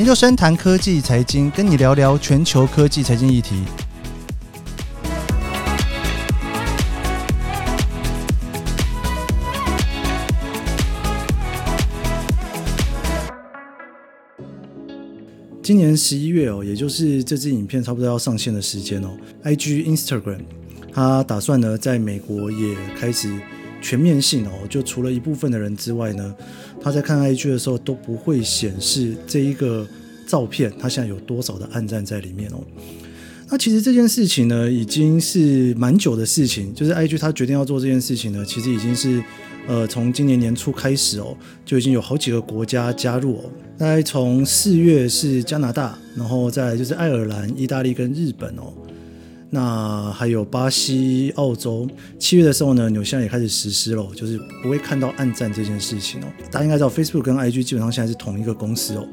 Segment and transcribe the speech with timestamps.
[0.00, 3.64] 研究生谈科技财经，跟你聊聊全球科技财经议题。
[15.62, 19.14] 今年十一月哦，也就是这支影片差不多要上线的时间哦
[19.44, 20.40] ，IG、Instagram，
[20.94, 23.30] 它打算呢在美国也开始
[23.80, 26.34] 全面性哦，就除了一部分的人之外呢，
[26.80, 29.86] 他在看 IG 的时候都不会显示这一个
[30.26, 32.62] 照片，它现在有多少的暗赞在里面哦。
[33.48, 39.22] 那其实这件事情呢，已经是蛮久的事情，就是 IG 他决定要做这件事情呢，其实已经是。
[39.68, 41.36] 呃，从今年年初开始哦，
[41.66, 43.44] 就已经有好几个国家加入哦。
[43.78, 48.72] 大概从四月是加拿大，然后再就是爱尔兰、意大利跟日本哦。
[49.50, 51.88] 那还有巴西、澳洲。
[52.18, 56.26] 七月的时候呢，纽西兰也开始实施了，就是不会看到暗战这件事情哦。
[56.50, 59.06] 大家应该知道，Facebook 跟 IG 基本上现在是同一个公司哦。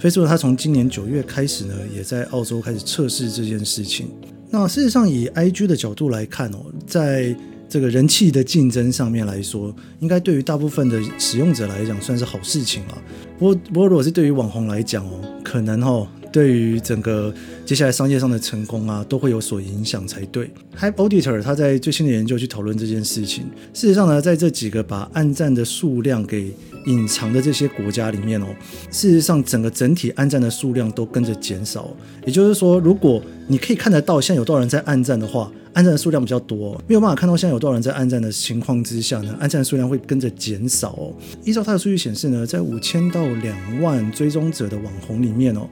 [0.00, 4.08] Facebook 它从今年九月开始呢，也在澳洲开始测试这件事情。
[4.50, 7.34] 那事实上，以 IG 的角度来看哦，在
[7.68, 13.02] 这个人气的竞争上面来说，应该对于大部分的使用者来讲算是好事情了。
[13.38, 17.32] 不过，不过如果是对于网红来讲哦，可能哦，对于整个
[17.64, 20.50] 接下来商业上的成功啊，都会有所影响才对。
[20.76, 23.44] Hype Auditor 他在最新的研究去讨论这件事情。
[23.72, 26.52] 事实上呢，在这几个把暗战的数量给
[26.86, 28.46] 隐藏的这些国家里面哦，
[28.90, 31.96] 事实上整个整体暗战的数量都跟着减少。
[32.26, 41.14] 也就是说，如果你可以看得到现在有多少人在暗战的话，暗战的数量比较多，没有办法看到现在有多少人在暗战的情况之下呢，暗战的数量会跟着减少哦。
[41.44, 45.68] 依照它的数据显示呢，在五千到两万追踪者的网红里面哦，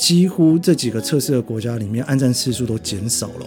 [0.00, 3.46] 几乎这几个测试的国家里面，暗战次数都减少了。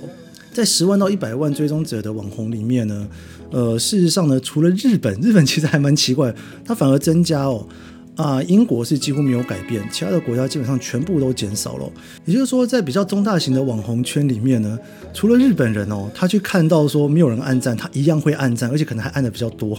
[0.52, 3.08] 在十万到一百万追踪者的网红里面呢，
[3.50, 6.32] 呃，事实上呢，除了日本， 日本其实还蛮奇怪，
[6.64, 7.68] 它反而增加哦。
[8.16, 11.92] 啊，英国是几乎没有改变，其他的国家基本上全部都减少了。
[12.26, 14.78] 也就是说，在比较中大型的网红圈里面呢，
[15.12, 19.76] 除了日本人哦，他去看到说没有人按赞，他一样会按赞，而且可能还按的比较多。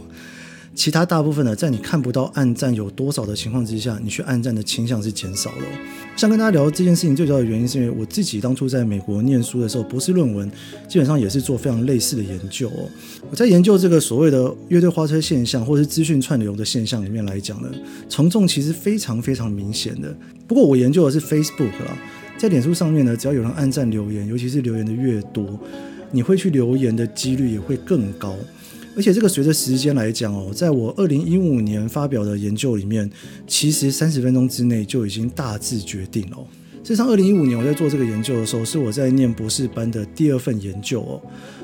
[0.75, 5.63] 其他大部分呢，在你看不到暗战有多少的情况之下，你去暗战的倾向是减少的。
[6.17, 10.51] 想跟大家聊这件事情最主要的原因，是因为我自己当初在美国念书的时候，博士论文
[10.89, 12.89] 基本上也是做非常类似的研究哦。
[13.31, 17.69] 我在研究这个所谓的乐队花车现象，或是资讯串流的现象里面来讲呢，
[18.09, 20.15] 从众其实非常非常明显的。
[20.47, 21.97] 不过我研究的是 Facebook 啦，
[22.37, 25.59] 在脸书上面呢，只要有人暗赞留言，尤其是留言的越多，
[26.11, 28.37] 你会去留言的几率也会更高。
[28.97, 33.11] 而且这个随着时间来讲哦，在我二零一五年发表的研究里面，
[33.47, 36.39] 其实三十分钟之内就已经大致决定了。
[36.85, 41.21] 事实上，二零一五年我在做这个研究的时候，是我在念博士班的第二份研究哦。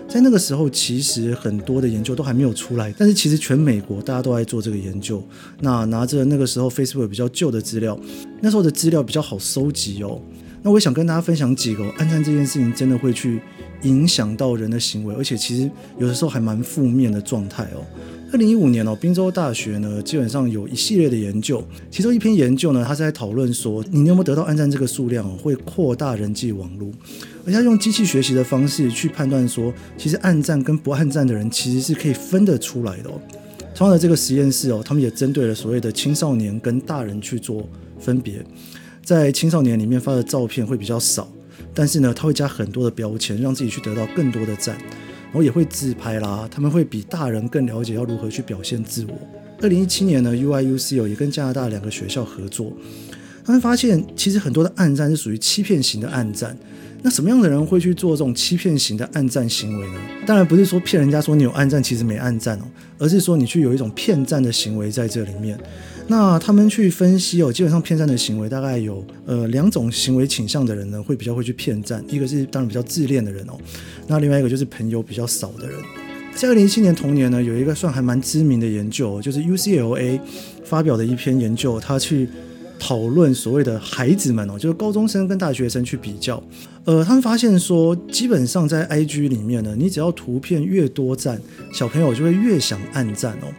[0.08, 5.22] 在那个时候，其实很多的研究都还没有出来，但是其实全美国大家都在做这个研究。
[5.60, 8.00] 那拿着那个时候 Facebook 比较旧的资料，
[8.40, 10.20] 那时候的资料比较好收集哦。
[10.62, 13.40] 那我也想跟大家分享几个，暗战这件事情真的会去
[13.82, 17.84] 影响到人的行为，而且其实有的时候还蛮负面的状态哦。
[18.32, 26.92] 二零一五年哦，宾州大学呢基本上有一系列的研究，其中一篇研究呢，它是在讨论说，你有没有得到暗战这个数量会扩大人际网络，
[27.44, 33.20] 而且用机器学习的方式去判断说，其实暗战跟不暗战的人其实是可以分得出来的哦。
[33.74, 37.66] 同样的这个实验室哦，他们也针对了所谓的青少年跟大人去做
[37.98, 38.44] 分别。
[39.10, 41.28] 在青少年里面发的照片会比较少，
[41.74, 46.48] 但是呢，他会加很多的标签，让自己去得到更多的赞，然后也会自拍啦。
[46.48, 49.14] 他们会比大人更了解要如何去表现自我。
[49.60, 52.72] 二零一七年呢，UIUC 哦也跟加拿大两个学校合作，
[53.44, 56.56] 他们发现其实很多的暗战是属于欺骗型的暗战。
[57.02, 59.98] 那什么样的人会去做这种欺骗型的暗战行为呢？
[60.24, 62.62] 当然不是说骗人家说你有暗战，其实没暗战哦，
[62.96, 65.58] 而是说你去有一种骗战的行为在这里面。
[66.10, 72.04] 那他们去分析哦，基本上骗赞的行为大概有呃两种行为倾向的人呢，会比较会去骗赞。
[72.08, 73.56] 一个是当然比较自恋的人哦，
[74.08, 75.78] 那另外一个就是朋友比较少的人。
[76.34, 80.18] 在二零一七年同年呢，有一个算还蛮知名的研究，就是 UCLA
[80.64, 82.28] 发表的一篇研究，他去。
[82.82, 86.42] 讨论所谓的孩子们哦，就是高中生跟大学生去比较，
[86.86, 91.38] 呃，他们发现说，基本上在 IG 里面呢，你只要图片越多赞，
[91.74, 93.52] 小朋友就会越想按赞哦。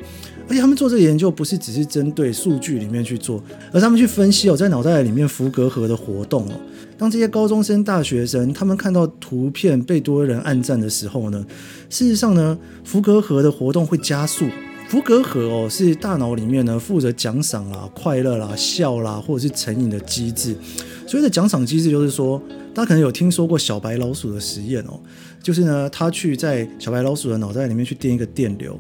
[0.52, 6.52] 而且他们做这个研究不是只是针对数据里面去做，而他们去分析哦，在脑袋里面福格核的活动哦。
[6.98, 11.46] 当这些高中生、大学生他们看到图片被多人按赞的时候呢，
[11.90, 14.46] 事实上呢，福格核的活动会加速。
[14.90, 20.54] 福格核哦，是大脑里面呢负责奖赏啦、快乐啦、笑啦，或者是成瘾的机制。
[21.08, 22.38] 所谓的奖赏机制，就是说，
[22.74, 25.00] 大家可能有听说过小白老鼠的实验哦，
[25.42, 28.78] 就是呢，他去在小白老鼠的脑袋里面去电一个电流，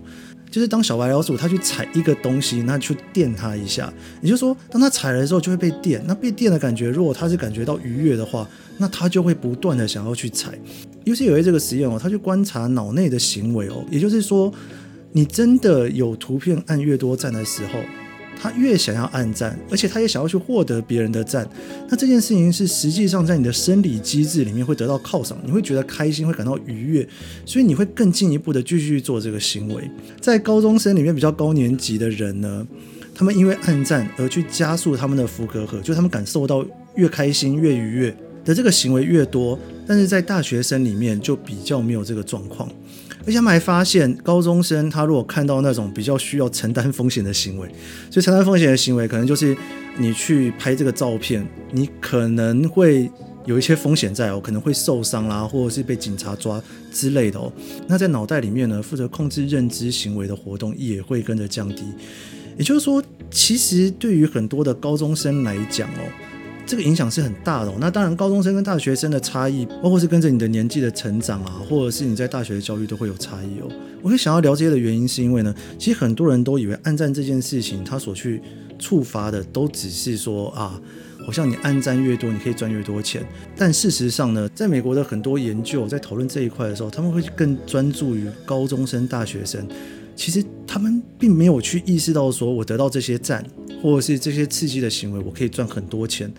[0.51, 6.03] 就是当小白老鼠它去踩一个东西，那去电它一下，也就是说，当它踩了之后就会被电。
[6.05, 8.45] 那被电的感觉，如果它是感觉到愉悦的话，
[8.77, 10.51] 那它就会不断的想要去踩。
[11.05, 14.53] 尤其有一这个实验哦，他去观察脑内的行为哦，也就是说，
[15.13, 17.79] 你真的有图片按越多赞的时候。
[18.41, 21.47] 他越想要按赞，而且他也想要去获得别人的赞，
[21.87, 27.07] 那这件事情是实际上在你的生理机制里面会得到犒赏，你会觉得开心，会感到愉悦，
[27.45, 29.87] 所以你会更进一步的继续做这个行为。
[30.19, 32.65] 在高中生里面比较高年级的人呢，
[33.13, 36.65] 他们因为按赞而去加速他们的福格核，就他们感受到
[36.95, 42.67] 越开心越愉悦的这个行为越多，但是在大学生里面就比较没有这个状况。
[43.23, 47.67] 而且他们还发现，高中生他如果看到那种比较需要承担风险的行为，
[48.09, 49.55] 所以承担风险的行为可能就是
[49.97, 53.09] 你去拍这个照片，你可能会
[53.45, 57.51] 有一些风险在哦，可能会受伤啦，或者是被警察抓之类的哦。
[57.87, 61.83] 那在脑袋里面呢，负责控制认知行为的活动也会跟着降低。
[62.57, 66.30] 也就是说，其实对于很多的高中生来讲哦。
[66.65, 67.73] 这个影响是很大的。
[67.79, 73.69] 那当然，高中生跟大学生的差异，包括是跟着你的年纪的成长啊，或者是你在大学的教育都会有差异哦。
[74.01, 78.41] 我会想要了解的原因，是因为呢，其实很多人都以为暗赞这件事情，他所去
[78.79, 80.79] 触发的都只是说啊，
[81.25, 83.25] 好像你暗赞越多，你可以赚越多钱。
[83.55, 89.67] 但事实上呢，在美国的很多研究在讨论这一块的时候，他们会更专注于高中生、大学生。
[90.15, 90.43] 其实
[90.73, 93.45] 他们并没有去意识到，说我得到这些赞，
[93.81, 96.31] 或者是这些刺激的行为，我可以赚很多钱。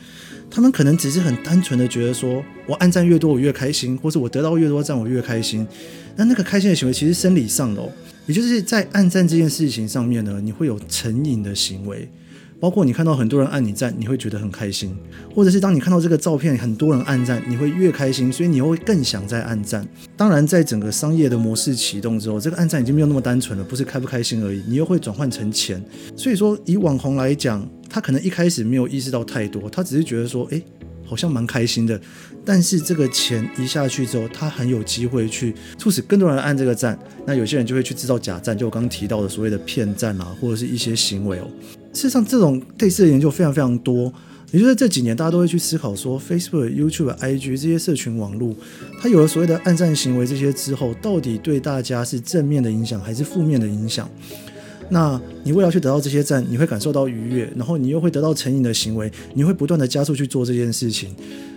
[0.51, 5.67] 他们可能只是很单纯的觉得，说我按赞越多，我越开心，或是我得到越多赞，我越开心。
[6.17, 7.87] 那那个开心的行为，其实生理上的，
[8.25, 12.09] 也就是在按赞这件事情上面呢，你会有成瘾的行为。
[12.63, 14.91] 包括你看到很多人按你赞，你会觉得很开心；
[15.35, 19.85] 或者是当你看到这个照片，很多人按赞，你会越开心，所以你又会更想再按赞。
[20.17, 25.85] 当然，在整个商业的模式启动之后，这个按赞已经没有那么单纯了，不是开不开心而已，你又会转换成钱。
[26.17, 30.63] 所以说，以网红来讲，他可能一开始没有意识到太多，他只是觉得说，诶，
[31.05, 32.01] 好像蛮开心的。
[32.45, 36.97] 但是这个钱一下去之后，他很有机会去促使更多人按这个赞。
[37.27, 41.51] 那有些人就会去制造假赞，就我刚刚提到的所谓的骗赞啊，或者是一些行为哦。
[41.93, 44.13] 事实上，这种类似的研究非常非常多。
[44.51, 48.55] 也就是这几年，大家都会去思考说，Facebook、YouTube、IG 这些社群网络，
[49.01, 54.07] 它有了所谓的暗战行为这些之后，到底对大家是正面的影响还是负面的影响？
[54.91, 61.15] 那你为了去得到这些赞，你会感受到愉悦，然后你又会得到成瘾的行为，你会不断的加速去做这件事情。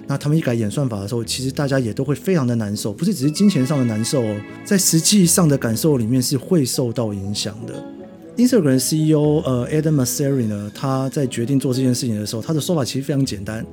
[0.07, 7.94] 那他们一改演算法的时候，其实大家也都会非常的难受，不是只是金钱上的难受哦，在实际上的感受里面是会受到影响的。
[8.37, 13.65] Instagram CEO 呃 Adam m a s e r i 呢，他在决定做这件事情的时候，他的说法其实非常简单，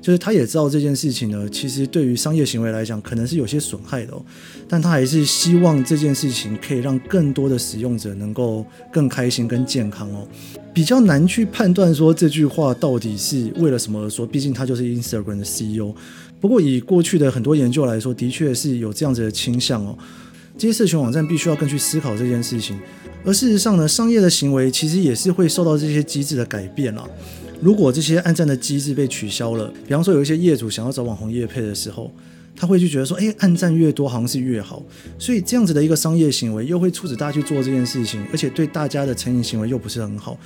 [0.00, 4.24] 就是他也知道这件事情呢，其实对于商业行为来讲，可能是有些损害的哦，
[4.66, 10.26] 但他还是希望这件事情可以让更多的使用者能够更开心、更健康哦。
[10.72, 15.94] 比较难去判断说这句话到底是为了什么说，毕竟他就是 Instagram 的 CEO。
[16.40, 19.96] 不过以过去的很多研究来说，的确是有这样子的倾向哦。
[20.58, 22.78] 这些社群网站必须要更去思考这件事情。
[23.26, 27.04] 而事实上呢，商业的行为其实也是会受到这些机制的改变了。
[27.60, 32.12] 如果这些暗战的机制被取消了，比方说有一些业主想要找网红业配的时候，
[32.54, 34.82] 他会去觉得说，哎，暗战越多好像是越好，
[35.18, 40.38] 所以这样子的一个商业行为又会促使大家去做这件事情，而且对大家的成瘾行为又不是很好。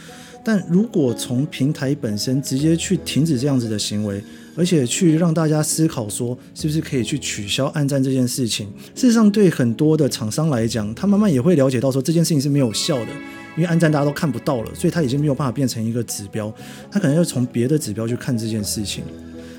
[0.42, 4.22] 但如果从平台本身直接去停止这样子的行为，
[4.56, 8.66] 而且去让大家思考说，是不是可以去取消暗战这件事情？
[8.94, 13.12] 事实上，对很多的厂商来讲，他慢慢也会了解到说这件事情是没有效的，
[13.56, 16.52] 因为暗战大家都看不到了，所以他已经没有办法变成一个指标，
[16.90, 19.04] 他可能要从别的指标去看这件事情。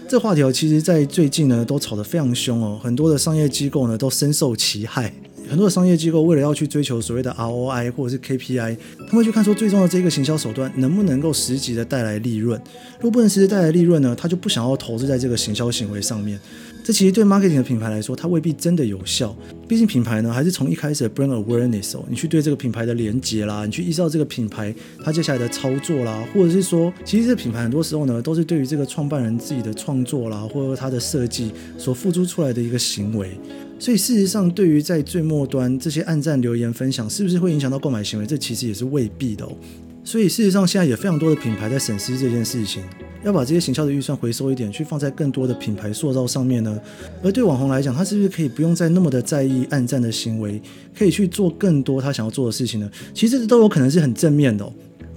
[0.07, 5.13] 这话题其实，在最近呢，都吵得非常凶哦，很多的商业机构呢，都深受其害。
[5.51, 12.57] 很多的商业机构为了要去追求所谓的 ROI 或者是 KPI，他们会去看说最终的这个行销手段能不能够实际的带来利润。
[12.99, 16.39] 如果不能实际带来利润呢，他就不想要投资在这个行销行为上面。
[16.83, 19.35] 这其实对 marketing 的品牌来说，它未必真的有效。
[19.67, 24.73] 毕竟品牌呢，还是从一开始的 brand awareness 哦，你去对这个品牌的连接啦，你去意识到这个品牌
[25.03, 33.37] 它接下来的操作啦，或者是说，其实这个品牌很多时候呢，都是对于这个创办人自己的创作啦，或者他的设计所付出出来的一个行为。
[33.79, 38.25] 所以事实上，对于在最末端这些暗赞留言分享，是不是会影响到购买行为？
[38.25, 39.51] 这其实也是未必的哦。
[40.03, 42.83] 所以事实上，现在也非常多的品牌在审视这件事情，
[43.23, 46.79] 要把这些行销的预算回收一点，去放在更多的品牌塑造上面呢。
[47.23, 50.61] 而对网红来讲，他是不是可以不用再那么的在意暗赞的行为，
[50.97, 52.89] 可以去做更多他想要做的事情呢？
[53.13, 54.65] 其实这都有可能是很正面的。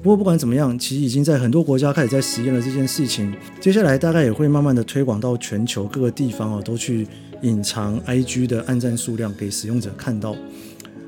[0.02, 3.34] 不过不管怎么样，其实已经在很多国家开始在实验了这件事情。
[3.58, 7.06] 接下来大概也会慢慢的推广到全球各个地方哦，都去。
[7.42, 10.34] 隐藏 IG 的暗赞数量给使用者看到。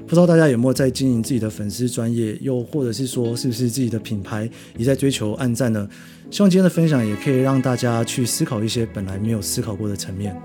[0.07, 4.49] 不知道大家有没有在经营自己的粉丝专业，又或者是说是不是自己的品牌
[4.79, 5.89] 也在追求暗赞呢？
[6.31, 10.37] 希望今天的分享也可以让大家去思考一些本来没有思考过的层面。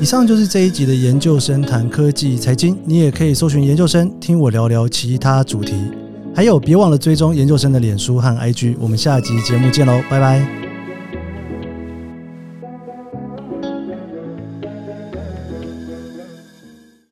[0.00, 5.74] 以上就是这一集的研究生谈科技财经，你也可以搜寻研究生，听我聊聊其他主题。
[6.34, 8.76] 还有，别忘了追踪研究生的脸书和 IG。
[8.78, 10.63] 我们下集节目见喽，拜拜。